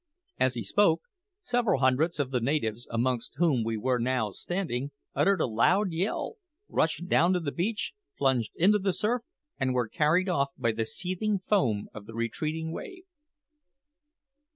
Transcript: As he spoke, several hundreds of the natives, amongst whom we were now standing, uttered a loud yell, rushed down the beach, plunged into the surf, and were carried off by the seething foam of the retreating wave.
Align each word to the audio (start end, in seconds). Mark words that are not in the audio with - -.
As 0.39 0.55
he 0.55 0.63
spoke, 0.63 1.03
several 1.43 1.79
hundreds 1.81 2.19
of 2.19 2.31
the 2.31 2.41
natives, 2.41 2.87
amongst 2.89 3.35
whom 3.37 3.63
we 3.63 3.77
were 3.77 3.99
now 3.99 4.31
standing, 4.31 4.89
uttered 5.13 5.39
a 5.39 5.45
loud 5.45 5.91
yell, 5.91 6.37
rushed 6.67 7.07
down 7.07 7.33
the 7.33 7.51
beach, 7.51 7.93
plunged 8.17 8.51
into 8.55 8.79
the 8.79 8.93
surf, 8.93 9.21
and 9.59 9.75
were 9.75 9.87
carried 9.87 10.27
off 10.27 10.49
by 10.57 10.71
the 10.71 10.85
seething 10.85 11.37
foam 11.37 11.87
of 11.93 12.07
the 12.07 12.15
retreating 12.15 12.71
wave. 12.71 13.03